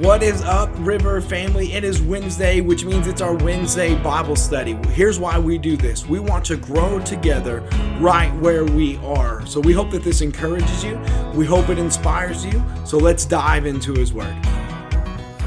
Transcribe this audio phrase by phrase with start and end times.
[0.00, 1.72] What is up, River family?
[1.72, 4.74] It is Wednesday, which means it's our Wednesday Bible study.
[4.90, 7.60] Here's why we do this we want to grow together
[7.98, 9.46] right where we are.
[9.46, 11.00] So we hope that this encourages you,
[11.34, 12.62] we hope it inspires you.
[12.84, 14.34] So let's dive into His Word.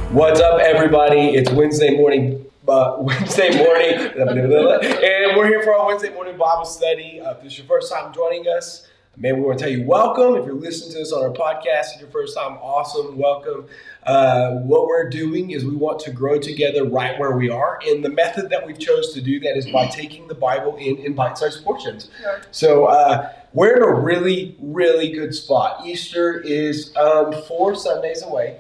[0.10, 1.36] What's up, everybody?
[1.36, 2.44] It's Wednesday morning.
[2.68, 7.22] Uh, Wednesday morning, and we're here for our Wednesday morning Bible study.
[7.22, 9.86] Uh, if this is your first time joining us, man, we want to tell you
[9.86, 10.38] welcome.
[10.38, 13.68] If you're listening to us on our podcast, it's your first time, awesome, welcome.
[14.04, 18.04] Uh, what we're doing is we want to grow together right where we are, and
[18.04, 21.14] the method that we've chose to do that is by taking the Bible in in
[21.14, 22.10] bite-sized portions.
[22.52, 25.86] So uh, we're in a really, really good spot.
[25.86, 28.60] Easter is um, four Sundays away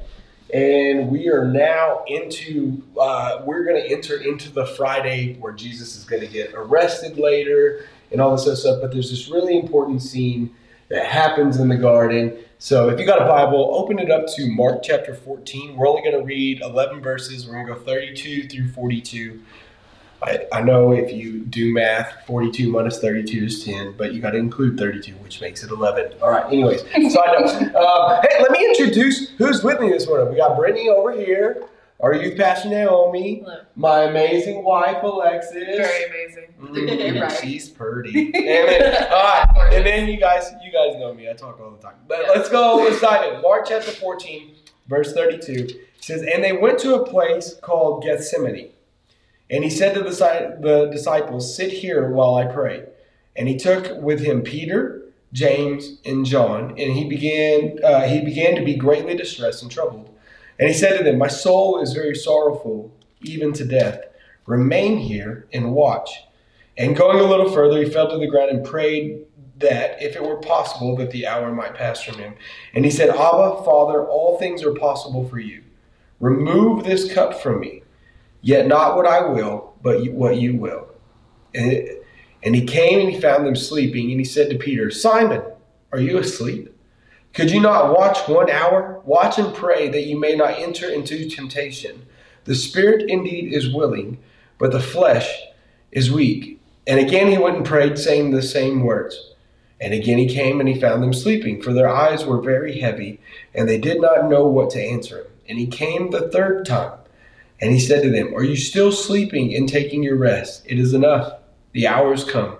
[0.52, 5.95] and we are now into uh, we're going to enter into the friday where jesus
[5.95, 8.80] is going to get arrested later and all this other stuff.
[8.81, 10.56] But there's this really important scene
[10.90, 14.48] that happens in the garden so if you got a bible open it up to
[14.52, 18.48] mark chapter 14 we're only going to read 11 verses we're going to go 32
[18.48, 19.42] through 42
[20.22, 24.31] I, I know if you do math, 42 minus 32 is 10, but you got
[24.31, 26.14] to include 32, which makes it 11.
[26.22, 27.45] All right, anyways, so I know.
[27.80, 30.30] Uh, hey, let me introduce who's with me this morning.
[30.30, 31.64] We got Brittany over here,
[32.00, 33.61] our youth pastor Naomi, Hello.
[33.75, 35.53] my amazing wife Alexis.
[35.53, 36.53] Very amazing.
[36.61, 37.31] Mm, Right.
[37.41, 38.31] She's pretty.
[38.33, 41.30] And then, all right, and then you guys, you guys know me.
[41.30, 41.95] I talk all the time.
[42.08, 42.31] But Yeah.
[42.36, 42.78] let's go.
[42.78, 43.41] Let's dive in.
[43.41, 44.52] Mark chapter 14,
[44.88, 48.69] verse 32 it says, "And they went to a place called Gethsemane."
[49.52, 52.84] And he said to the disciples, Sit here while I pray.
[53.36, 55.02] And he took with him Peter,
[55.34, 60.09] James, and John, and he began, uh, he began to be greatly distressed and troubled.
[60.60, 64.02] And he said to them, My soul is very sorrowful, even to death.
[64.46, 66.24] Remain here and watch.
[66.78, 69.26] And going a little further, he fell to the ground and prayed
[69.58, 72.34] that, if it were possible, that the hour might pass from him.
[72.74, 75.64] And he said, Abba, Father, all things are possible for you.
[76.20, 77.84] Remove this cup from me.
[78.42, 80.88] Yet not what I will, but what you will.
[81.54, 81.90] And,
[82.44, 85.42] and he came and he found them sleeping, and he said to Peter, Simon,
[85.92, 86.74] are you asleep?
[87.34, 89.01] Could you not watch one hour?
[89.06, 92.06] Watch and pray that you may not enter into temptation.
[92.45, 94.17] The spirit indeed is willing,
[94.57, 95.44] but the flesh
[95.91, 96.59] is weak.
[96.88, 99.34] And again he went and prayed, saying the same words.
[99.79, 103.19] And again he came and he found them sleeping, for their eyes were very heavy,
[103.53, 105.28] and they did not know what to answer him.
[105.47, 107.00] And he came the third time.
[107.62, 110.63] And he said to them, Are you still sleeping and taking your rest?
[110.66, 111.34] It is enough.
[111.73, 112.57] The hour is come.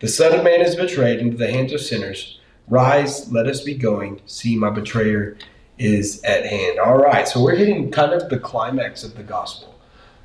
[0.00, 2.38] The Son of Man is betrayed into the hands of sinners.
[2.68, 4.20] Rise, let us be going.
[4.26, 5.36] See, my betrayer
[5.78, 6.78] is at hand.
[6.78, 9.74] All right, so we're hitting kind of the climax of the gospel,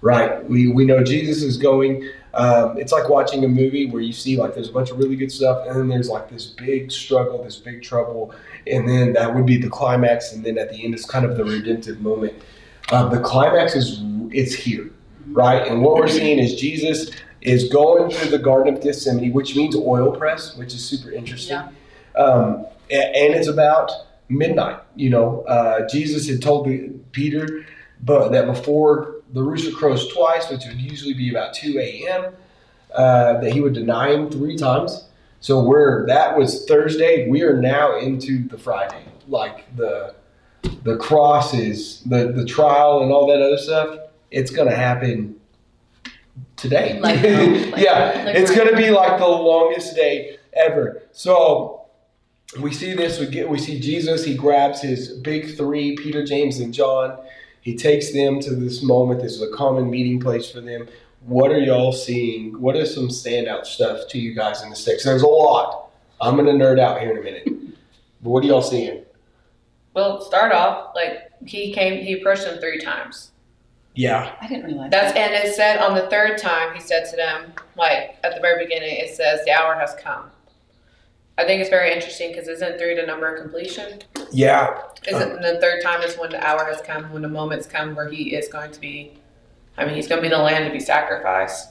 [0.01, 0.47] right?
[0.49, 2.09] We, we know Jesus is going.
[2.33, 5.15] Um, it's like watching a movie where you see like there's a bunch of really
[5.15, 8.33] good stuff, and then there's like this big struggle, this big trouble,
[8.67, 11.35] and then that would be the climax, and then at the end is kind of
[11.35, 12.33] the redemptive moment.
[12.91, 14.01] Uh, the climax is
[14.31, 14.89] it's here,
[15.27, 15.67] right?
[15.67, 17.11] And what we're seeing is Jesus
[17.41, 21.57] is going through the Garden of Gethsemane, which means oil press, which is super interesting.
[21.57, 21.69] Yeah.
[22.15, 23.91] Um, and it's about
[24.29, 24.79] midnight.
[24.95, 26.67] You know, uh, Jesus had told
[27.11, 27.65] Peter
[28.01, 32.33] but that before the rooster crows twice, which would usually be about 2 a.m.,
[32.95, 35.05] uh, that he would deny him three times.
[35.41, 37.29] So we're that was Thursday.
[37.29, 40.15] We are now into the Friday, like the
[40.83, 43.99] the cross is the the trial and all that other stuff.
[44.31, 45.39] It's gonna happen
[46.55, 46.99] today.
[46.99, 51.03] Like, um, like- yeah, like it's gonna be like the longest day ever.
[51.11, 51.78] So
[52.57, 53.19] we see this.
[53.19, 54.25] We get we see Jesus.
[54.25, 57.17] He grabs his big three: Peter, James, and John.
[57.61, 59.21] He takes them to this moment.
[59.21, 60.87] This is a common meeting place for them.
[61.25, 62.59] What are y'all seeing?
[62.59, 65.05] What is some standout stuff to you guys in the text?
[65.05, 65.89] There's a lot.
[66.21, 67.45] I'm gonna nerd out here in a minute.
[68.21, 69.03] But what are y'all seeing?
[69.93, 72.03] Well, start off like he came.
[72.03, 73.31] He approached them three times.
[73.95, 77.15] Yeah, I didn't realize That's and it said on the third time he said to
[77.15, 80.31] them, like at the very beginning, it says the hour has come.
[81.39, 83.99] I think it's very interesting because isn't three the number of completion?
[84.31, 87.95] yeah, Isn't the third time is when the hour has come, when the moment's come
[87.95, 89.13] where he is going to be.
[89.77, 91.69] I mean, he's going to be the lamb to be sacrificed.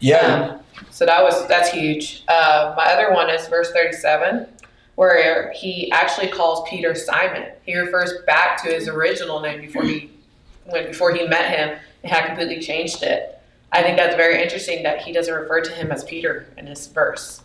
[0.00, 0.18] yeah.
[0.18, 0.60] Um,
[0.90, 2.24] so that was that's huge.
[2.26, 4.46] Uh, my other one is verse thirty-seven,
[4.94, 7.50] where he actually calls Peter Simon.
[7.66, 10.10] He refers back to his original name before he
[10.64, 13.38] when before he met him and had completely changed it.
[13.72, 16.86] I think that's very interesting that he doesn't refer to him as Peter in this
[16.86, 17.42] verse,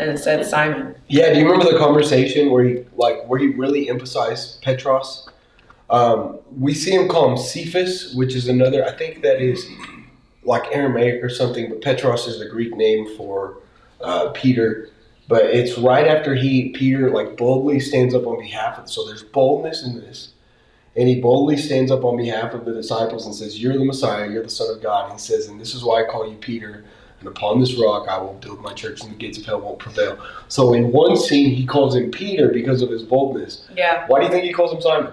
[0.00, 0.94] and it said Simon.
[1.08, 5.28] Yeah, do you remember the conversation where he like where he really emphasized Petros?
[5.90, 8.84] Um, we see him call him Cephas, which is another.
[8.84, 9.66] I think that is
[10.44, 13.58] like Aramaic or something, but Petros is the Greek name for
[14.00, 14.88] uh, Peter.
[15.28, 18.90] But it's right after he Peter like boldly stands up on behalf of.
[18.90, 20.30] So there's boldness in this,
[20.96, 24.30] And he boldly stands up on behalf of the disciples and says, You're the Messiah,
[24.30, 25.04] you're the Son of God.
[25.04, 26.84] And he says, And this is why I call you Peter,
[27.20, 29.78] and upon this rock I will build my church, and the gates of hell won't
[29.78, 30.18] prevail.
[30.48, 33.68] So in one scene, he calls him Peter because of his boldness.
[33.76, 34.06] Yeah.
[34.08, 35.12] Why do you think he calls him Simon?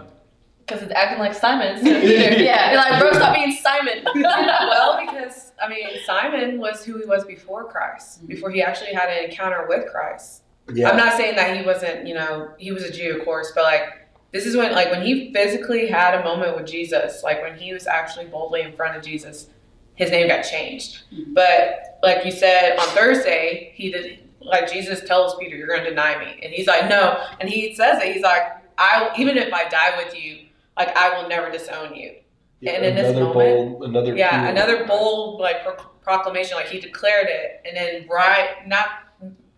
[0.65, 1.80] Because it's acting like Simon.
[1.83, 2.42] Peter.
[2.42, 2.71] Yeah.
[2.71, 4.06] You're like, bro, stop being Simon.
[4.15, 8.27] well, because I mean, Simon was who he was before Christ, mm-hmm.
[8.27, 10.44] before he actually had an encounter with Christ.
[10.74, 10.89] Yeah.
[10.89, 13.63] I'm not saying that he wasn't, you know, he was a Jew, of course, but
[13.63, 17.57] like this is when, like, when he physically had a moment with Jesus, like when
[17.57, 19.48] he was actually boldly in front of Jesus,
[19.97, 21.03] his name got changed.
[21.13, 21.33] Mm-hmm.
[21.33, 25.89] But like you said on Thursday, he did, like Jesus tells Peter, "You're going to
[25.89, 28.13] deny me," and he's like, "No," and he says it.
[28.13, 28.44] He's like,
[28.77, 30.45] "I even if I die with you,
[30.77, 32.15] like I will never disown you."
[32.59, 36.67] Yeah, and in this another moment- bold, another Yeah, another bold like pro- proclamation, like
[36.69, 38.88] he declared it, and then right, not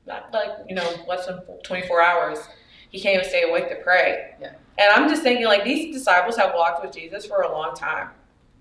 [0.06, 2.40] not like you know less than twenty four hours,
[2.90, 4.34] he can't even stay awake to pray.
[4.42, 4.54] Yeah.
[4.78, 8.10] And I'm just thinking, like these disciples have walked with Jesus for a long time.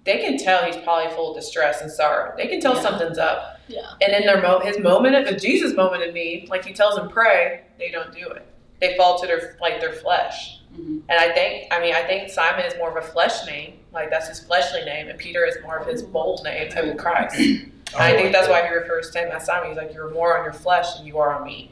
[0.08, 2.32] They can tell he's probably full of distress and sorrow.
[2.34, 2.80] They can tell Yeah.
[2.80, 3.60] something's up.
[3.68, 3.82] Yeah.
[4.00, 6.94] And in their mo- his moment of the Jesus moment of need, like he tells
[6.96, 8.46] them pray, they don't do it.
[8.80, 10.60] They fall to their like their flesh.
[10.74, 11.02] Mhm.
[11.10, 14.08] And I think, I mean, I think Simon is more of a flesh name, like
[14.08, 17.36] that's his fleshly name, and Peter is more of his bold name, of Christ.
[17.94, 19.68] And I think that's why he refers to him as Simon.
[19.70, 21.70] He's like, you're more on your flesh than you are on me.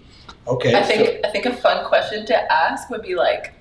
[0.48, 0.74] Okay.
[0.74, 3.52] I so- think I think a fun question to ask would be like,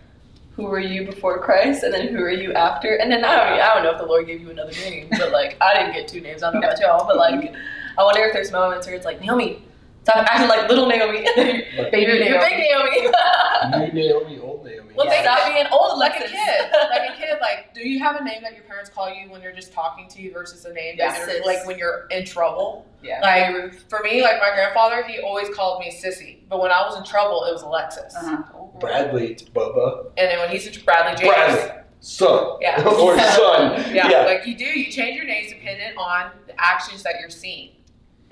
[0.56, 2.96] who were you before Christ, and then who are you after?
[2.96, 5.32] And then I don't I don't know if the Lord gave you another name, but
[5.32, 6.44] like I didn't get two names.
[6.44, 7.54] I don't know about y'all, but like
[7.98, 9.64] I wonder if there's moments where it's like Naomi,
[10.06, 11.20] stop acting like little Naomi,
[11.78, 12.30] Like, baby Naomi.
[12.30, 13.12] Naomi, big
[13.72, 13.92] Naomi.
[13.94, 14.94] New Naomi, old Naomi.
[14.96, 15.12] Well, Yeah.
[15.12, 16.72] think about being old like a kid.
[16.92, 19.42] Like a kid, like, do you have a name that your parents call you when
[19.42, 22.24] they're just talking to you versus a name that Yeah, you're, like when you're in
[22.24, 22.86] trouble?
[23.04, 23.20] yeah.
[23.22, 26.98] Like for me, like my grandfather, he always called me sissy, but when I was
[26.98, 28.16] in trouble, it was Alexis.
[28.16, 28.44] Uh-huh.
[28.80, 30.12] Bradley, it's Bubba.
[30.18, 32.58] And then when he's in Bradley James, Bradley, son.
[32.62, 32.84] Yeah.
[32.88, 33.94] or son.
[33.96, 34.26] yeah, Yeah.
[34.26, 37.72] like you do, you change your names dependent on the actions that you're seeing.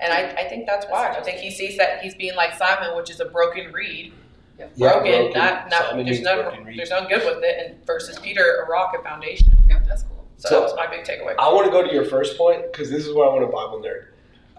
[0.00, 1.08] And I, I think that's why.
[1.10, 4.12] I think he sees that he's being like Simon, which is a broken reed.
[4.58, 4.72] Yep.
[4.76, 5.32] Yeah, broken, broken.
[5.38, 6.78] not not Simon there's means no broken reed.
[6.78, 9.56] there's no good with it, and versus Peter, a rock, a foundation.
[9.68, 10.24] Yeah, that's cool.
[10.38, 11.34] So, So- that was my big takeaway.
[11.38, 13.46] I want to go to your first point because this is where I want a
[13.46, 14.06] Bible nerd.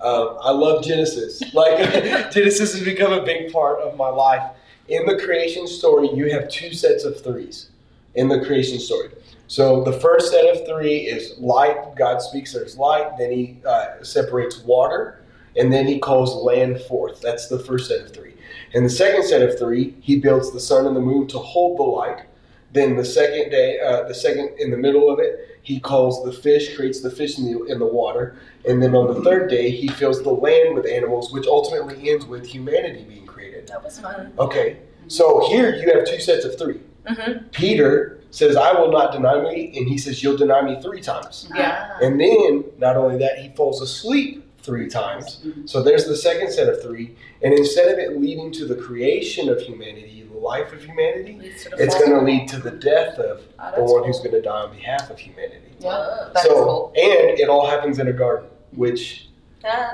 [0.01, 1.41] Um, I love Genesis.
[1.53, 1.77] Like
[2.31, 4.43] Genesis has become a big part of my life.
[4.87, 7.69] In the creation story, you have two sets of threes.
[8.15, 9.09] In the creation story,
[9.47, 11.95] so the first set of three is light.
[11.95, 13.17] God speaks, there's light.
[13.17, 15.21] Then He uh, separates water,
[15.57, 17.21] and then He calls land forth.
[17.21, 18.33] That's the first set of three.
[18.73, 21.79] And the second set of three, He builds the sun and the moon to hold
[21.79, 22.25] the light.
[22.73, 26.31] Then the second day, uh, the second in the middle of it, he calls the
[26.31, 28.37] fish, creates the fish in the, in the water.
[28.67, 32.25] And then on the third day, he fills the land with animals, which ultimately ends
[32.25, 33.67] with humanity being created.
[33.67, 34.33] That was fun.
[34.37, 34.77] Okay,
[35.07, 37.47] so here you have two sets of 3 Mm-hmm.
[37.49, 41.47] Peter says, I will not deny me, and he says, You'll deny me three times.
[41.55, 41.97] Yeah.
[42.01, 45.39] And then, not only that, he falls asleep three times.
[45.45, 45.69] Mhm.
[45.69, 47.15] So there's the second set of three.
[47.41, 51.63] And instead of it leading to the creation of humanity, the life of humanity, Leads
[51.63, 54.31] to the it's going to lead to the death of Oh, the one who's going
[54.31, 55.61] to die on behalf of humanity.
[55.79, 56.93] Yeah, That's so, cool.
[56.95, 59.29] and it all happens in a garden, which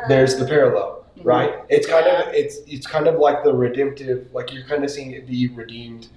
[0.08, 1.26] there's the parallel, Mhm.
[1.26, 1.54] right?
[1.70, 5.12] It's kind of it's it's kind of like the redemptive, like you're kind of seeing
[5.12, 6.08] it be redeemed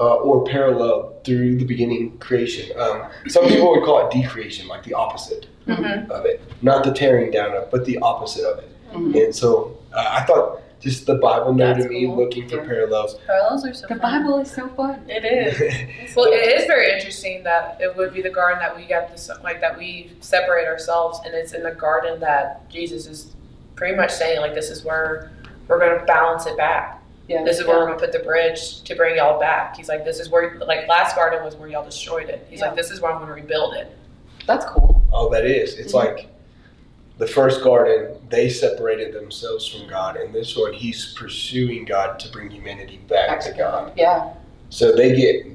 [0.00, 2.64] uh, or parallel through the beginning creation.
[2.80, 6.10] Um, some people would call it decreation, like the opposite Mhm.
[6.10, 8.68] of it, not the tearing down of, but the opposite of it.
[8.92, 9.24] Mhm.
[9.24, 12.16] And so uh, I thought just the Bible nerd That's in me cool.
[12.16, 12.66] looking for Yeah.
[12.66, 13.14] parallels.
[13.26, 14.22] Parallels are so The fun.
[14.24, 15.04] Bible is so fun.
[15.08, 16.14] It is.
[16.16, 19.30] Well, it is very interesting that it would be the garden that we got this
[19.44, 23.28] like that we separate ourselves, and it's in the garden that Jesus is
[23.76, 25.30] pretty much saying like this is where
[25.68, 27.00] we're going to balance it back.
[27.28, 27.44] Yeah.
[27.44, 29.76] This is where we're going to put the bridge to bring y'all back.
[29.76, 32.44] He's like, this is where like last garden was where y'all destroyed it.
[32.50, 32.66] He's Yeah.
[32.66, 33.90] like, this is where I'm going to rebuild it.
[34.46, 35.06] That's cool.
[35.12, 35.78] Oh, that is.
[35.78, 36.28] It's like
[37.18, 42.30] the first garden, they separated themselves from God, and this one, he's pursuing God to
[42.32, 43.92] bring humanity back, to God.
[43.96, 44.34] Yeah.
[44.70, 45.46] So they get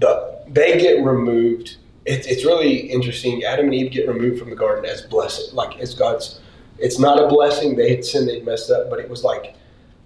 [0.00, 1.76] the they get removed.
[2.04, 3.44] It's it's really interesting.
[3.44, 6.40] Adam and Eve get removed from the garden as blessing, like as God's.
[6.78, 7.76] It's not a blessing.
[7.76, 9.54] They had sinned, they'd messed up, but it was like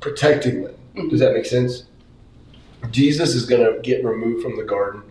[0.01, 0.75] protecting them.
[0.95, 1.09] Mm-hmm.
[1.09, 1.85] Does that make sense?
[2.91, 5.03] Jesus is going to get removed from the garden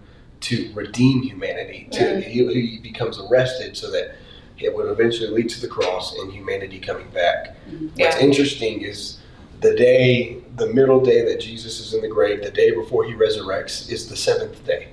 [0.41, 1.56] to redeem humanity.
[1.97, 4.15] To he, he becomes arrested so that
[4.59, 7.55] it would eventually lead to the cross and humanity coming back.
[7.69, 7.87] Mm-hmm.
[7.99, 9.19] What's interesting is
[9.61, 13.13] the day, the middle day that Jesus is in the grave, the day before he
[13.13, 14.89] resurrects, is the seventh day.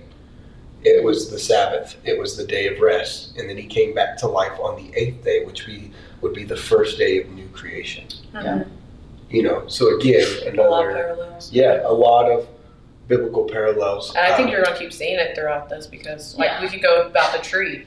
[0.82, 1.96] It was the Sabbath.
[2.04, 4.94] It was the day of rest, and then he came back to life on the
[4.98, 8.06] eighth day, which be would be the first day of new creation.
[8.34, 8.64] Yeah.
[9.30, 11.52] You know, so again, A lot of another parallels.
[11.52, 12.46] yeah, a lot of
[13.08, 14.14] biblical parallels.
[14.14, 16.62] And I think Um, you're gonna keep seeing it throughout this because, like, Yeah.
[16.62, 17.86] we could go about the tree,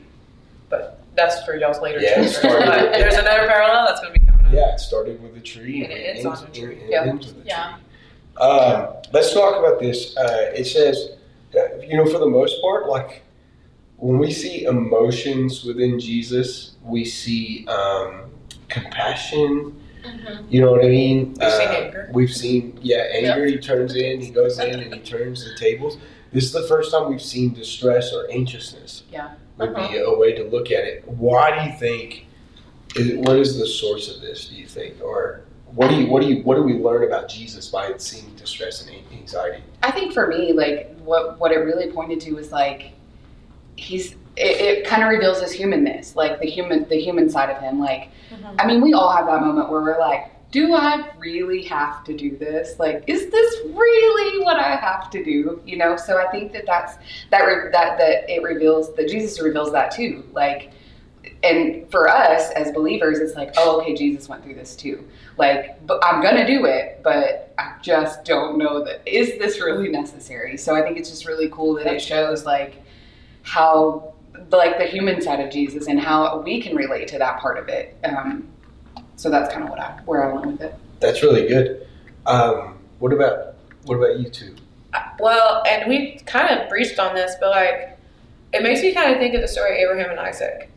[0.69, 4.19] but that's for y'all's later Yeah, it started- But there's another parallel that's gonna be
[4.19, 4.53] coming up.
[4.53, 6.75] Yeah, it started with a tree And it ends on a tree.
[6.75, 7.03] it Yeah.
[7.05, 7.73] ends with a Yeah.
[7.73, 7.83] tree.
[8.43, 10.15] Um, let's talk about this.
[10.15, 11.11] Uh, it says,
[11.55, 13.23] uh, you know, for the most part, like
[13.97, 18.29] when we see emotions within Jesus, we see um,
[18.69, 19.73] compassion.
[20.49, 21.35] You know what I mean?
[21.39, 22.09] We've seen Uh, anger.
[22.13, 23.45] We've seen, yeah, anger.
[23.45, 25.97] He turns in, he goes in, and he turns the tables.
[26.31, 29.03] This is the first time we've seen distress or anxiousness.
[29.11, 29.31] Yeah.
[29.57, 31.07] Would be a way to look at it.
[31.07, 32.25] Why do you think?
[32.95, 34.47] Is, what is the source of this?
[34.49, 35.41] Do you think, or
[35.73, 38.85] what do you what do you what do we learn about Jesus by seeing distress
[38.87, 39.63] and anxiety?
[39.83, 42.91] I think for me, like what what it really pointed to was like
[43.75, 47.61] he's it, it kind of reveals his humanness, like the human the human side of
[47.61, 47.79] him.
[47.79, 48.09] Like
[48.59, 52.15] I mean, we all have that moment where we're like, do I really have to
[52.15, 52.77] do this?
[52.79, 55.61] Like, is this really what I have to do?
[55.65, 55.97] You know.
[55.97, 56.97] So I think that that's
[57.31, 60.23] that re- that that it reveals that Jesus reveals that too.
[60.33, 60.71] Like.
[61.43, 65.05] And for us as believers, it's like, oh, okay, Jesus went through this too.
[65.37, 69.89] Like, but I'm gonna do it, but I just don't know that is this really
[69.89, 70.57] necessary.
[70.57, 72.81] So I think it's just really cool that it shows like
[73.43, 74.13] how
[74.51, 77.67] like the human side of Jesus and how we can relate to that part of
[77.69, 77.97] it.
[78.03, 78.47] Um,
[79.15, 80.75] so that's kind of what I where I went with it.
[80.99, 81.87] That's really good.
[82.25, 84.55] Um, what about what about you two?
[85.19, 87.97] Well, and we kind of breached on this, but like,
[88.53, 90.69] it makes me kind of think of the story of Abraham and Isaac.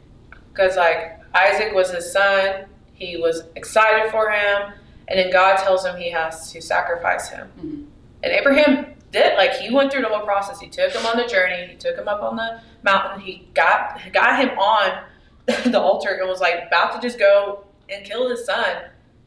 [0.52, 4.72] Because, like, Isaac was his son, he was excited for him,
[5.08, 7.50] and then God tells him he has to sacrifice him.
[7.58, 7.86] Mhm.
[8.22, 10.60] And Abraham did, like, he went through the whole process.
[10.60, 14.00] He took him on the journey, he took him up on the mountain, he got,
[14.12, 15.04] got him on
[15.46, 18.84] the altar and was, like, about to just go and kill his son.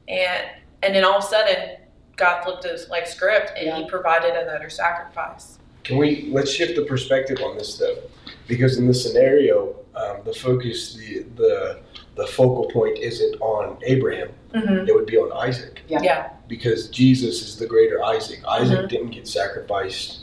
[0.08, 0.48] And,
[0.82, 1.78] and then all of a sudden,
[2.16, 5.58] God flipped his like script and he provided another sacrifice.
[5.84, 7.98] Can we let's shift the perspective on this though,
[8.48, 11.80] because in this scenario, um, the focus, the the
[12.16, 14.30] the focal point isn't on Abraham.
[14.54, 14.88] Mm-hmm.
[14.88, 15.82] It would be on Isaac.
[15.88, 16.02] Yeah.
[16.04, 16.30] Yeah.
[16.48, 18.40] because Jesus is the greater Isaac.
[18.48, 18.90] Isaac Mhm.
[18.90, 20.20] didn't get sacrificed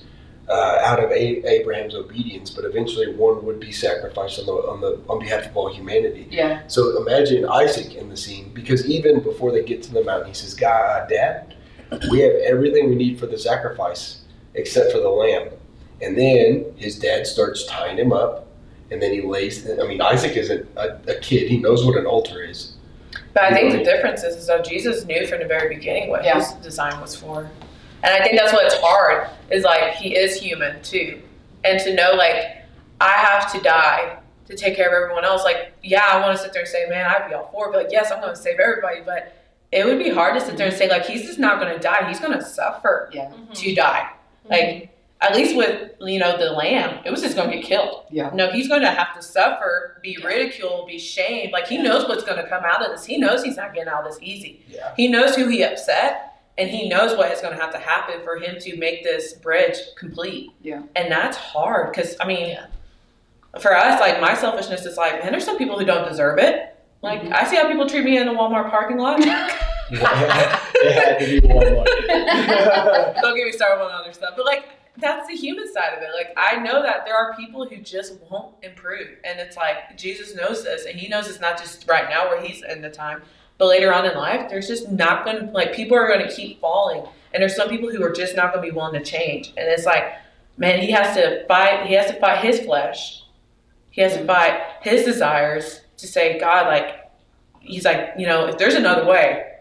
[0.48, 4.80] uh, out of a- Abraham's obedience, but eventually one would be sacrificed on the on
[4.80, 6.26] the on behalf of all humanity.
[6.30, 10.26] Yeah, So imagine Isaac in the scene, because even before they get to the mountain,
[10.28, 11.54] he says, "God, Dad,
[12.10, 14.22] we have everything we need for the sacrifice
[14.54, 15.50] except for the lamb."
[16.02, 18.46] And then his dad starts tying him up,
[18.90, 19.68] and then he lays.
[19.68, 22.74] I mean, Isaac isn't a, a kid; he knows what an altar is.
[23.32, 26.24] But I think the difference is, is that Jesus knew from the very beginning what
[26.24, 26.34] Yeah.
[26.34, 27.48] his design was for.
[28.02, 31.22] And I think that's what's hard is like he is human too.
[31.64, 32.64] And to know like
[33.00, 34.18] I have to die
[34.50, 35.44] to take care of everyone else.
[35.44, 37.72] Like, yeah, I want to sit there and say, man, I'd be all for it.
[37.72, 39.00] But like, yes, I'm going to save everybody.
[39.04, 39.34] But
[39.72, 41.78] it would be hard to sit there and say, like, he's just not going to
[41.78, 42.06] die.
[42.08, 44.10] He's going to suffer yeah, to die.
[44.48, 44.92] Like, mm-hmm.
[45.22, 48.04] At least with, you know, the lamb, it was just going to get killed.
[48.10, 51.52] yeah, No, he's going to have to suffer, be ridiculed, be shamed.
[51.52, 53.04] Like he knows what's going to come out of this.
[53.04, 54.64] He knows he's not getting out of this easy.
[54.68, 54.94] Yeah.
[54.96, 58.22] He knows who he upset, and he knows what is going to have to happen
[58.24, 60.50] for him to make this bridge complete.
[60.62, 60.82] Yeah.
[60.96, 62.56] And that's hard because I mean,
[63.60, 66.76] for us, like my selfishness is like, man, there's some people who don't deserve it.
[67.02, 67.32] Like Mhm.
[67.32, 69.20] I see how people treat me in the Walmart parking lot.
[69.90, 71.86] it had to be Walmart.
[73.22, 74.34] Don't get me started on other stuff.
[74.36, 74.64] But like
[75.00, 76.10] that's the human side of it.
[76.14, 79.08] Like I know that there are people who just won't improve.
[79.24, 82.40] And it's like Jesus knows this and he knows it's not just right now where
[82.40, 83.22] he's in the time,
[83.58, 87.04] but later on in life, there's just not gonna like people are gonna keep falling.
[87.32, 89.48] And there's some people who are just not gonna be willing to change.
[89.48, 90.14] And it's like,
[90.56, 93.24] man, he has to fight he has to fight his flesh.
[93.90, 97.10] He has to fight his desires to say, God, like
[97.60, 99.56] he's like, you know, if there's another way,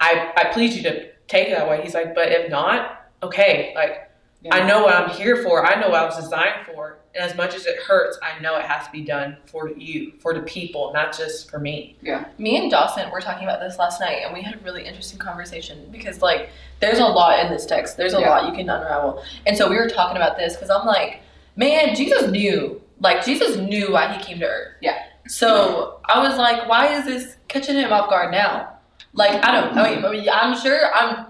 [0.00, 1.82] I I plead you to take it that way.
[1.82, 4.10] He's like, but if not, okay, like
[4.42, 4.54] yeah.
[4.54, 5.64] I know what I'm here for.
[5.66, 6.98] I know what I was designed for.
[7.14, 10.12] And as much as it hurts, I know it has to be done for you,
[10.18, 11.96] for the people, not just for me.
[12.00, 12.24] Yeah.
[12.38, 15.18] Me and Dawson were talking about this last night, and we had a really interesting
[15.18, 16.48] conversation because, like,
[16.80, 17.96] there's a lot in this text.
[17.98, 18.30] There's a Yeah.
[18.30, 19.22] lot you can unravel.
[19.46, 21.20] And so we were talking about this because I'm like,
[21.54, 22.80] man, Jesus knew.
[22.98, 24.72] Like, Jesus knew why he came to earth.
[24.80, 25.02] Yeah.
[25.28, 28.70] So I was like, why is this catching him off guard now?
[29.12, 29.76] Like, I don't.
[29.76, 30.92] I mean, I mean, I'm sure.
[30.94, 31.26] I'm.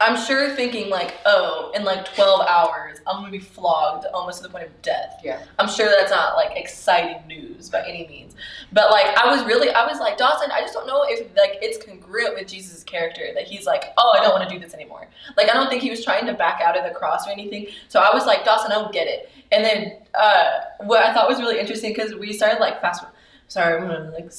[0.00, 4.44] I'm sure thinking like, oh, in like 12 hours, I'm gonna be flogged almost to
[4.44, 5.20] the point of death.
[5.22, 5.42] Yeah.
[5.58, 8.34] I'm sure that's not like exciting news by any means.
[8.72, 11.58] But like I was really I was like, Dawson, I just don't know if like
[11.60, 14.72] it's congruent with Jesus' character that he's like, Oh, I don't want to do this
[14.72, 15.06] anymore.
[15.36, 17.66] Like I don't think he was trying to back out of the cross or anything.
[17.88, 19.30] So I was like, Dawson, I don't get it.
[19.52, 23.04] And then uh what I thought was really interesting because we started like fast
[23.50, 24.32] sorry, I'm gonna like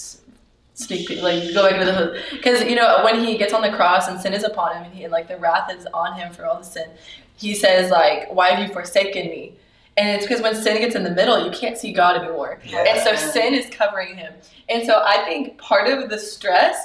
[0.81, 2.21] sneak peek, like go back into the hood.
[2.31, 4.93] because you know when he gets on the cross and sin is upon him and,
[4.93, 6.89] he, and like the wrath is on him for all the sin,
[7.37, 9.53] he says like, "Why have you forsaken me?"
[9.97, 12.99] And it's because when sin gets in the middle, you can't see God anymore, and
[13.01, 14.33] so sin is covering him.
[14.69, 16.77] And so I think part of the stress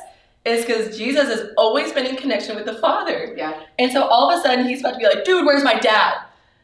[0.45, 3.61] is because Jesus has always been in connection with the Father, Yeah.
[3.79, 6.15] and so all of a sudden he's about to be like, "Dude, where's my dad?"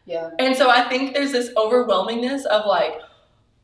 [0.05, 0.31] Yeah.
[0.41, 2.95] And so I think there's this overwhelmingness of like,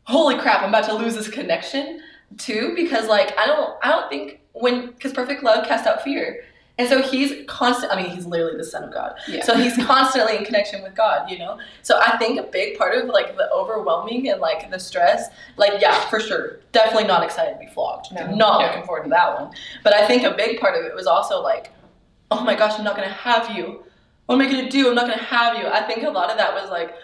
[0.05, 2.01] holy crap, I'm about to lose this connection
[2.37, 6.45] too, because like I don't I don't think when because perfect love casts out fear.
[6.81, 9.15] And so he's constant I mean, he's literally the son of God.
[9.27, 9.43] Yeah.
[9.45, 11.59] So he's constantly in connection with God, you know?
[11.83, 15.81] So I think a big part of like the overwhelming and like the stress, like
[15.81, 16.61] yeah, for sure.
[16.71, 18.13] Definitely not excited to be flogged.
[18.13, 18.31] No.
[18.33, 18.67] Not Yeah.
[18.69, 19.53] looking forward to that one.
[19.83, 21.71] But I think a big part of it was also like,
[22.31, 23.83] oh my gosh, I'm not gonna have you.
[24.27, 24.89] What am I gonna do?
[24.89, 25.67] I'm not gonna have you.
[25.67, 26.95] I think a lot of that was like,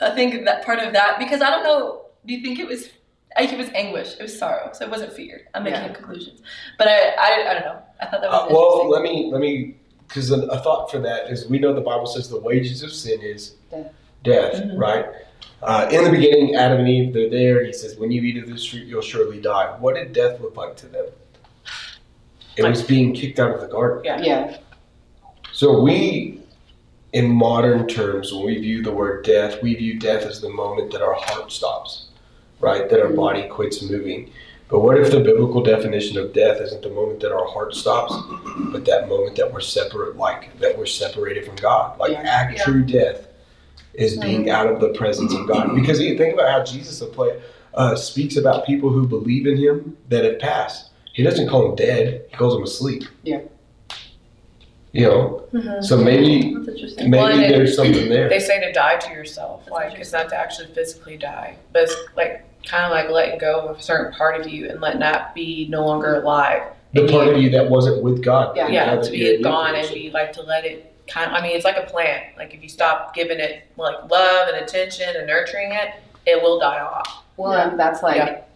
[0.00, 2.02] I think that part of that because I don't know.
[2.26, 2.88] Do you think it was?
[3.36, 4.14] I think it was anguish.
[4.18, 4.70] It was sorrow.
[4.72, 5.42] So it wasn't fear.
[5.54, 5.92] I'm making Yeah.
[5.92, 6.40] conclusions,
[6.78, 7.82] but I, I, I don't know.
[8.00, 9.76] I thought that was Uh, well, let me let me
[10.08, 12.92] because a, a thought for that is we know the Bible says the wages of
[12.92, 13.92] sin is Death.
[14.22, 14.78] death, Mhm.
[14.78, 15.06] right?
[15.62, 17.64] Uh, in the beginning, Adam and Eve, they're there.
[17.64, 20.56] He says, "When you eat of this fruit, you'll surely die." What did death look
[20.56, 21.06] like to them?
[22.56, 24.02] It was being kicked out of the garden.
[24.04, 24.20] Yeah.
[24.20, 24.56] Yeah.
[25.52, 26.40] So we,
[27.12, 30.92] in modern terms, when we view the word death, we view death as the moment
[30.92, 32.03] that our heart stops,
[32.64, 32.88] right?
[32.88, 34.30] That our body quits moving.
[34.68, 38.14] But what if the biblical definition of death isn't the moment that our heart stops,
[38.72, 41.98] but that moment that we're separate, like that we're separated from God?
[41.98, 42.22] Like Yeah.
[42.22, 43.28] act true death
[43.92, 45.74] is being out of the presence of God.
[45.74, 47.36] Because you think about how Jesus apply,
[47.74, 50.90] uh, speaks about people who believe in Him that have passed.
[51.12, 53.04] He doesn't call them dead; he calls them asleep.
[53.22, 53.40] Yeah.
[54.92, 55.84] You know, Mhm.
[55.84, 58.28] so maybe maybe Well, and it- there's something there.
[58.28, 61.82] They say to die to yourself, That's like it's not to actually physically die, but
[61.84, 65.00] it's like kind of like letting go of a certain part of you and letting
[65.00, 66.62] that be no longer alive.
[66.94, 68.56] the And part you- of you that wasn't with God.
[68.56, 68.68] Yeah.
[68.68, 69.94] yeah, Now to that you're a be gone and person.
[69.94, 71.30] be like to let it kind.
[71.30, 72.36] Of, I mean, it's like a plant.
[72.38, 75.90] Like if you stop giving it like love and attention and nurturing it,
[76.26, 77.24] it will die off.
[77.36, 77.68] Well, Yeah.
[77.70, 78.46] and that's like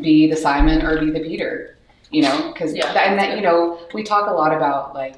[0.00, 1.76] be the Simon or be the Peter,
[2.10, 2.86] you know, because Yeah.
[2.92, 5.14] and that you know we talk a lot about like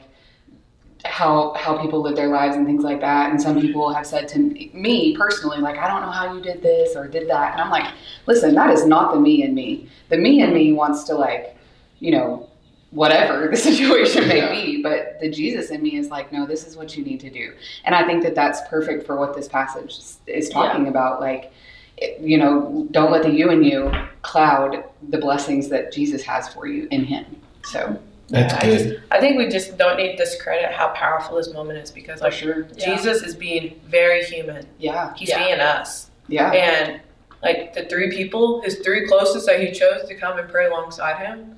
[1.04, 4.26] how how people live their lives and things like that, and some people have said
[4.28, 7.61] to me personally like I don't know how you did this or did that, and
[7.61, 7.92] I'm like,
[8.26, 9.88] listen, that is not the me in me.
[10.08, 11.56] The me in me wants to like,
[12.00, 12.44] you know.
[12.90, 14.50] Whatever the situation may Yeah.
[14.50, 17.28] be, but the Jesus in me is like, no, this is what you need to
[17.28, 17.52] do,
[17.84, 19.94] and I think that that's perfect for what this passage
[20.26, 21.20] is- talking about.
[21.20, 21.52] Like,
[22.18, 26.66] you know, don't let the you and you cloud the blessings that Jesus has for
[26.66, 27.26] you in Him.
[27.64, 28.88] So, That's Yeah, I good.
[28.90, 32.18] just I think we just don't need to discredit how powerful this moment is because
[32.20, 32.68] for like sure.
[32.76, 32.94] Yeah.
[32.96, 34.66] Jesus is being very human.
[34.78, 35.14] Yeah.
[35.16, 35.38] He's Yeah.
[35.44, 36.10] being us.
[36.28, 36.50] Yeah.
[36.52, 37.00] And
[37.42, 41.24] like the three people, his three closest that he chose to come and pray alongside
[41.24, 41.56] him,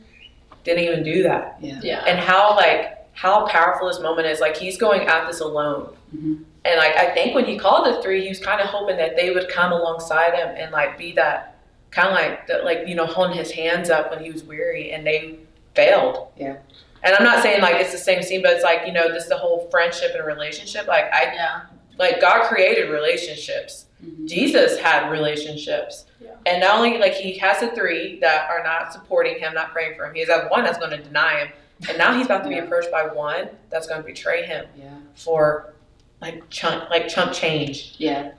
[0.62, 1.56] didn't even do that.
[1.60, 1.80] Yeah.
[1.82, 2.04] Yeah.
[2.06, 4.40] And how like how powerful this moment is.
[4.40, 5.94] Like he's going at this alone.
[6.16, 6.44] Mhm.
[6.64, 9.16] And like I think when he called the three, he was kind of hoping that
[9.16, 11.56] they would come alongside him and like be that
[11.90, 14.92] kind of like that like you know holding his hands up when he was weary,
[14.92, 15.36] and they
[15.74, 16.28] failed.
[16.36, 16.56] Yeah.
[17.02, 19.28] And I'm not saying like it's the same scene, but it's like you know just
[19.28, 20.86] the whole friendship and relationship.
[20.86, 21.60] Like I Yeah.
[21.98, 23.86] like God created relationships.
[24.04, 24.26] Mhm.
[24.28, 26.06] Jesus had relationships.
[26.20, 26.30] Yeah.
[26.46, 29.94] And not only like he has the three that are not supporting him, not praying
[29.96, 31.48] for him, he has that one that's going to deny him.
[31.88, 34.88] And now he's about to be approached by one that's going to betray him Yeah.
[35.14, 35.72] for
[36.20, 37.94] like chunk like chump change.
[37.96, 38.32] Yeah.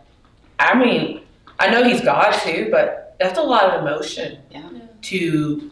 [0.60, 1.22] I mean,
[1.60, 4.62] I know he's God too, but that's a lot of emotion Yeah.
[5.04, 5.71] to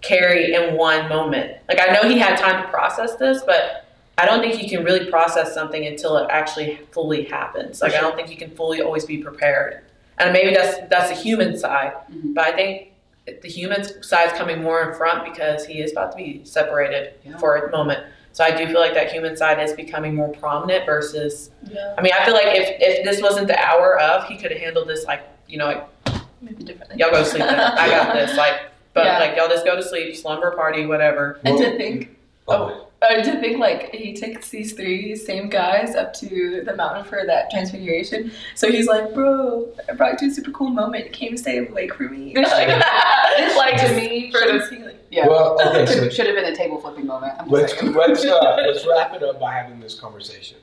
[0.00, 1.56] carry in one moment.
[1.68, 3.84] Like I know he had time to process this, but
[4.16, 7.80] I don't think he can really process something until it actually fully happens.
[7.82, 9.84] Like I don't think he can fully always be prepared.
[10.18, 12.34] And maybe that's that's the human side, Mhm.
[12.34, 12.92] but I think
[13.42, 17.36] the human side's coming more in front because he is about to be separated Yeah.
[17.38, 18.00] for a moment.
[18.32, 21.94] So I do feel like that human side is becoming more prominent versus Yeah.
[21.98, 24.60] I mean, I feel like if, if this wasn't the hour of, he could have
[24.60, 25.84] handled this like, you know, like,
[26.40, 26.96] Maybe differently.
[26.98, 27.42] y'all go sleep.
[27.42, 28.36] I got this.
[28.36, 28.60] Like,
[28.94, 29.18] but Yeah.
[29.18, 31.38] like, y'all just go to sleep, slumber party, whatever.
[31.44, 32.16] And Well- to think,
[32.50, 37.04] Oh, uh, to think like he takes these three same guys up to the mountain
[37.04, 38.32] for that transfiguration.
[38.54, 41.04] So he's like, bro, I brought you a super cool moment.
[41.04, 42.34] You came to stay awake for me.
[42.36, 42.68] like,
[43.56, 44.96] Like to me, for should this have, healing.
[45.10, 45.26] yeah.
[45.28, 47.34] Well, okay, so should have been a table flipping moment.
[47.38, 47.92] I'm let's saying.
[47.92, 50.56] let's uh, let's wrap it up by having this conversation.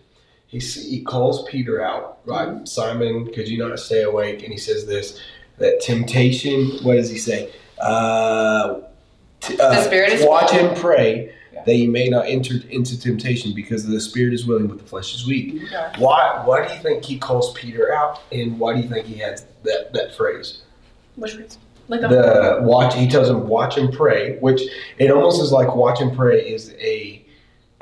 [0.47, 2.67] He he calls Peter out, right?
[2.67, 4.41] Simon, could you not stay awake?
[4.41, 5.19] And he says this
[5.59, 6.71] that temptation.
[6.81, 7.51] What does he say?
[7.85, 8.81] Uh,
[9.41, 10.67] t- uh, The spirit is watch willing.
[10.71, 11.63] and pray Yeah.
[11.65, 15.13] that you may not enter into temptation because the spirit is willing but the flesh
[15.15, 15.61] is weak.
[15.71, 15.91] Yeah.
[15.99, 19.15] Why why do you think he calls Peter out and why do you think he
[19.19, 20.61] has that, that phrase?
[21.15, 21.61] Which reason?
[21.87, 24.61] Like a the watch he tells him watch and pray which
[24.97, 27.23] it almost is like watch and pray is a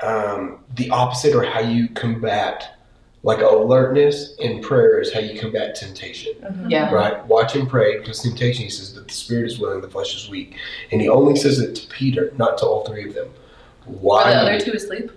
[0.00, 2.76] um, the opposite or how you combat
[3.24, 6.68] like alertness and prayer is how you combat temptation mm-hmm.
[6.68, 6.92] Yeah.
[6.92, 10.14] right watch and pray because temptation he says that the spirit is willing the flesh
[10.14, 10.54] is weak
[10.92, 13.28] and he only says it to peter not to all three of them
[13.86, 15.10] why Are the other two asleep?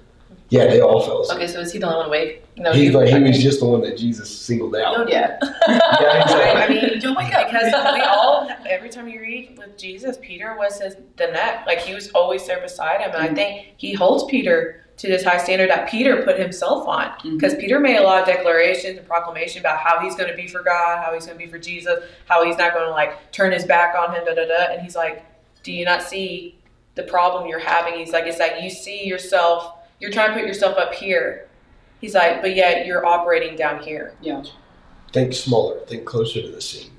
[0.49, 2.43] yeah they all fell asleep Okay, so is he the only one awake?
[2.57, 5.37] No, He's he- like, he was just the one that jesus singled out oh, Yeah.
[5.67, 7.47] Yeah, he's like- I mean, Don't wake up.
[7.47, 11.65] because we all, every time you read with Jesus, Peter was his the neck.
[11.67, 13.35] Like he was always there beside him, and I mm-hmm.
[13.35, 17.05] think he holds Peter to this high standard that Peter put himself on.
[17.05, 17.37] Mm-hmm.
[17.37, 20.47] Because Peter made a lot of declarations and proclamation about how he's going to be
[20.47, 23.31] for God, how he's going to be for Jesus, how he's not going to like
[23.31, 24.73] turn his back on him, da da da.
[24.73, 25.23] And he's like,
[25.63, 26.57] "Do you not see
[26.95, 29.75] the problem you're having?" He's like, "It's like you see yourself.
[29.99, 31.47] You're trying to put yourself up here."
[32.01, 34.43] He's like, "But yet you're operating down here." Yeah.
[35.13, 36.91] think smaller, think closer to the scene.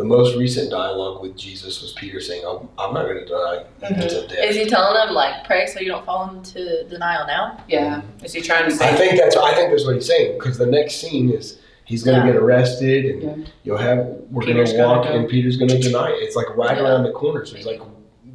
[0.00, 3.64] The most recent dialogue with Jesus was Peter saying, I'm, I'm not going to die
[3.90, 4.38] you until death.
[4.46, 7.62] Is he telling them like pray so you don't fall into denial now?
[7.68, 8.00] Yeah.
[8.24, 10.64] Is he trying to I think that's I think that's what he's saying because the
[10.64, 12.32] next scene is he's going to Yeah.
[12.32, 13.52] get arrested and Yeah.
[13.64, 13.98] you'll have
[14.30, 15.12] we're going Peter's to gonna walk go.
[15.12, 16.14] and Peter's going to deny it.
[16.22, 16.84] It's like right Yeah.
[16.84, 17.44] around the corner.
[17.44, 17.82] So he's like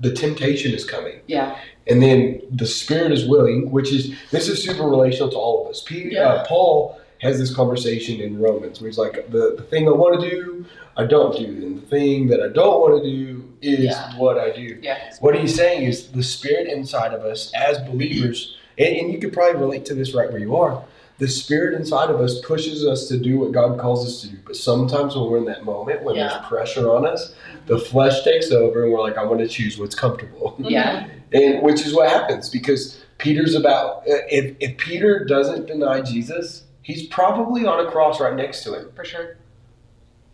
[0.01, 1.15] the temptation is coming.
[1.25, 1.57] Yeah.
[1.87, 5.71] And then the spirit is willing, which is this is super relational to all of
[5.71, 5.81] us.
[5.81, 6.27] P, Yeah.
[6.29, 10.21] uh, Paul has this conversation in Romans where he's like, the, the thing I want
[10.21, 10.65] to do,
[10.97, 14.17] I don't do, and the thing that I don't want to do is Yeah.
[14.17, 14.79] what I do.
[14.81, 15.13] Yeah.
[15.19, 19.33] What he's saying is the spirit inside of us as believers, and, and you could
[19.33, 20.83] probably relate to this right where you are.
[21.17, 24.37] The spirit inside of us pushes us to do what God calls us to do.
[24.45, 26.27] But sometimes when we're in that moment, when Yeah.
[26.27, 27.33] there's pressure on us,
[27.67, 30.55] the flesh takes over and we're like, I want to choose what's comfortable.
[30.59, 31.07] Yeah.
[31.33, 37.07] And which is what happens because Peter's about if if Peter doesn't deny Jesus, he's
[37.07, 38.91] probably on a cross right next to him.
[38.95, 39.37] For sure.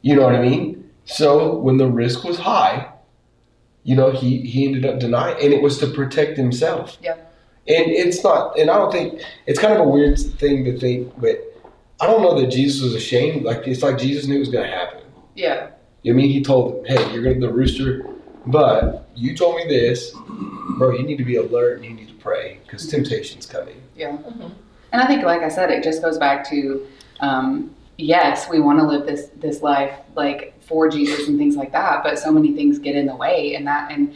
[0.01, 0.89] You know what I mean?
[1.05, 2.91] So when the risk was high,
[3.83, 6.97] you know, he he ended up denying and it was to protect himself.
[7.01, 7.13] Yeah.
[7.67, 11.13] And it's not and I don't think it's kind of a weird thing to think,
[11.21, 11.37] but
[12.01, 13.43] I don't know that Jesus was ashamed.
[13.45, 15.01] Like it's like Jesus knew it was gonna happen.
[15.35, 15.69] Yeah.
[16.03, 18.05] You know what I mean he told him, Hey, you're gonna the rooster
[18.45, 20.15] but you told me this,
[20.77, 20.93] bro.
[20.93, 23.79] You need to be alert and you need to pray because temptation's coming.
[23.95, 24.17] Yeah.
[24.17, 24.51] Mhm.
[24.91, 26.85] And I think, like I said, it just goes back to,
[27.19, 31.71] um, yes, we want to live this this life like for Jesus and things like
[31.71, 34.13] that, but so many things get in the way, and that and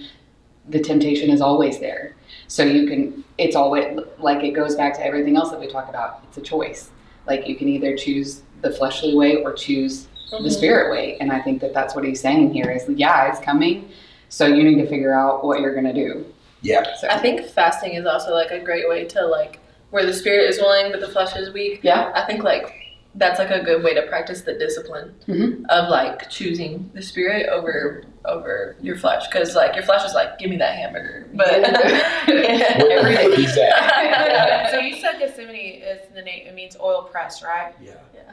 [0.69, 2.15] the temptation is always there.
[2.47, 5.89] So you can, it's always like it goes back to everything else that we talk
[5.89, 6.23] about.
[6.27, 6.89] It's a choice.
[7.27, 11.39] Like you can either choose the fleshly way or choose the spirit way, and I
[11.41, 13.89] think that that's what he's saying here is, yeah, it's coming.
[14.29, 16.25] So you need to figure out what you're gonna do.
[16.61, 16.95] Yeah.
[16.99, 19.59] So I think fasting is also like a great way to like
[19.95, 21.79] where the spirit is willing but the flesh is weak.
[21.81, 22.73] yeah, I think like
[23.17, 25.63] that's like a good way to practice the discipline Mhm.
[25.69, 30.37] of like choosing the spirit over over your flesh because like your flesh is like
[30.37, 31.47] give me that hamburger but
[32.27, 34.67] Where every the day fuck is that?
[34.71, 36.45] so you said Gethsemane is the name.
[36.47, 37.73] It means oil press, right?
[37.81, 37.91] Yeah.
[38.13, 38.31] yeah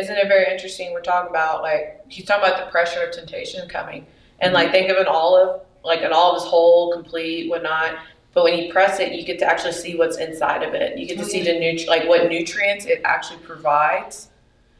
[0.00, 0.92] Isn't it very interesting?
[0.94, 4.06] We're talking about like he's talking about the pressure of temptation coming,
[4.40, 7.96] and like think of an olive, like an olive is whole, complete, whatnot.
[8.34, 10.98] But when you press it, you get to actually see what's inside of it.
[10.98, 14.28] You get to see the nutri- like what nutrients it actually provides,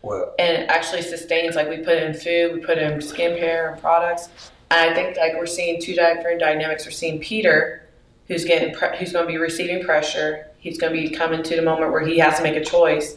[0.00, 1.54] Well, and it actually sustains.
[1.54, 4.28] Like we put it in food, we put it in skincare and products.
[4.70, 6.86] And I think like we're seeing two different dynamics.
[6.86, 7.86] We're seeing Peter,
[8.26, 10.46] who's getting pre- who's going to be receiving pressure.
[10.58, 13.16] He's going to be coming to the moment where he has to make a choice,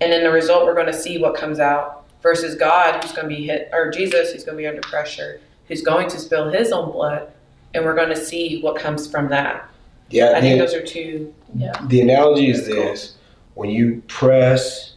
[0.00, 2.00] and in the result, we're going to see what comes out.
[2.22, 5.42] Versus God, who's going to be hit, or Jesus, who's going to be under pressure,
[5.68, 7.30] who's going to spill his own blood,
[7.74, 9.68] and we're going to see what comes from that.
[10.14, 10.32] Yeah.
[10.36, 11.34] I think those are two.
[11.54, 11.72] Yeah.
[11.88, 12.84] the analogy is That's cool.
[12.84, 13.16] this:
[13.54, 14.94] when you press,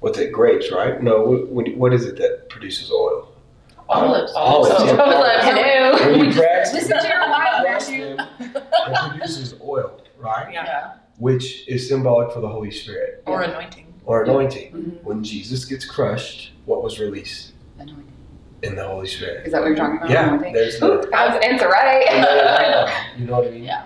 [0.00, 0.32] what's it?
[0.32, 1.02] Grapes, right?
[1.02, 1.22] No.
[1.22, 3.32] What, what- what is it that produces oil?
[3.88, 4.32] Olives.
[4.34, 4.74] Olives.
[4.78, 4.92] Oh, yeah.
[4.92, 6.10] I was like, hello.
[6.18, 8.16] When you press, Listen to your wife, press Matthew.
[8.16, 10.52] them, it produces oil, right?
[10.52, 10.94] Yeah.
[11.18, 14.72] Which is symbolic for the Holy Spirit or anointing or anointing.
[14.72, 15.04] Mhm.
[15.04, 18.10] When Jesus gets crushed, what was released Anointing.
[18.62, 19.46] in the Holy Spirit?
[19.46, 20.10] Is that what you're talking about?
[20.10, 20.54] Yeah, Anointing?
[20.54, 23.04] there's the- Ooh, that was the answer, right?
[23.18, 23.64] you know what I mean?
[23.70, 23.84] Yeah.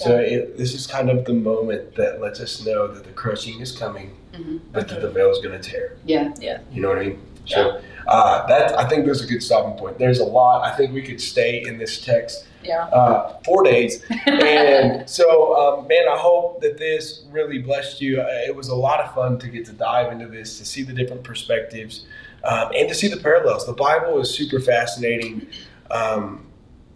[0.00, 3.60] So it, this is kind of the moment that lets us know that the crushing
[3.60, 4.60] is coming, Mhm.
[4.72, 5.96] but that the veil is going to tear.
[6.06, 6.32] Yeah.
[6.40, 6.58] Yeah.
[6.72, 7.18] You know what I mean?
[7.46, 9.98] So uh, that I think there's a good stopping point.
[9.98, 10.62] There's a lot.
[10.64, 14.02] I think we could stay in this text yeah uh, four days.
[14.26, 18.20] And so, um, man, I hope that this really blessed you.
[18.20, 20.82] Uh, It was a lot of fun to get to dive into this, to see
[20.82, 22.04] the different perspectives,
[22.44, 23.66] um, and to see the parallels.
[23.66, 25.46] The Bible is super fascinating.
[25.90, 26.46] Um,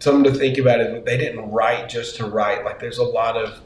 [0.05, 2.63] something to think about is they didn't write just to write.
[2.63, 3.59] Like, there's a lot of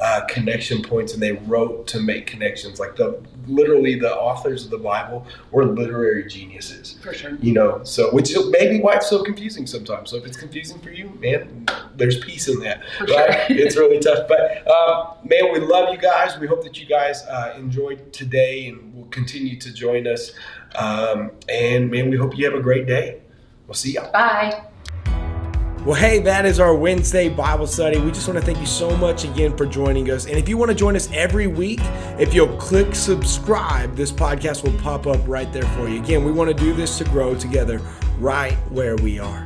[0.00, 2.80] uh, connection points, and they wrote to make connections.
[2.80, 6.98] Like the literally the authors of the Bible were literary geniuses.
[7.02, 7.36] For sure.
[7.40, 10.10] You know, so which maybe why it's so confusing sometimes.
[10.10, 12.82] So if it's confusing for you, man, there's peace in that.
[12.98, 13.46] For right?
[13.46, 13.46] sure.
[13.56, 16.38] it's really tough, but um, man, we love you guys.
[16.38, 20.32] We hope that you guys uh, enjoyed today and will continue to join us.
[20.74, 23.20] Um, and man, we hope you have a great day.
[23.66, 24.10] We'll see y'all.
[24.12, 24.64] Bye.
[25.84, 28.00] Well, hey, that is our Wednesday Bible study.
[28.00, 30.24] We just want to thank you so much again for joining us.
[30.24, 31.80] And if you want to join us every week,
[32.18, 36.00] if you'll click subscribe, this podcast will pop up right there for you.
[36.00, 37.82] Again, we want to do this to grow together
[38.18, 39.44] right where we are.